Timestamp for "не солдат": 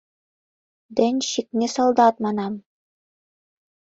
1.59-2.15